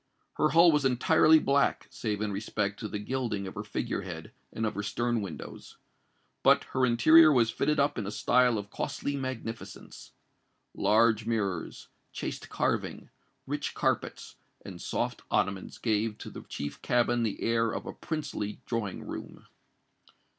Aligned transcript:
Her 0.37 0.49
hull 0.49 0.71
was 0.71 0.83
entirely 0.83 1.37
black, 1.37 1.85
save 1.91 2.21
in 2.21 2.31
respect 2.31 2.79
to 2.79 2.87
the 2.87 2.97
gilding 2.97 3.45
of 3.45 3.53
her 3.53 3.63
figurehead 3.63 4.31
and 4.51 4.65
of 4.65 4.73
her 4.73 4.81
stern 4.81 5.21
windows; 5.21 5.77
but 6.41 6.63
her 6.73 6.87
interior 6.87 7.31
was 7.31 7.51
fitted 7.51 7.79
up 7.79 7.99
in 7.99 8.07
a 8.07 8.11
style 8.11 8.57
of 8.57 8.71
costly 8.71 9.15
magnificence. 9.15 10.11
Large 10.73 11.27
mirrors, 11.27 11.87
chaste 12.13 12.49
carving, 12.49 13.11
rich 13.45 13.75
carpets, 13.75 14.37
and 14.65 14.81
soft 14.81 15.21
ottomans 15.29 15.77
gave 15.77 16.17
to 16.17 16.31
the 16.31 16.41
chief 16.49 16.81
cabin 16.81 17.21
the 17.21 17.39
air 17.39 17.71
of 17.71 17.85
a 17.85 17.93
princely 17.93 18.59
drawing 18.65 19.03
room. 19.05 19.45